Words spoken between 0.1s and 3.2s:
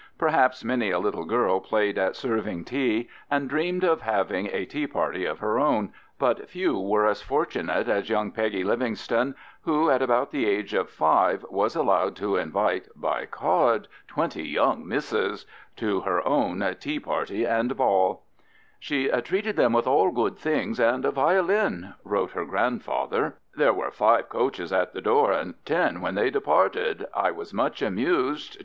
Perhaps many a little girl played at serving tea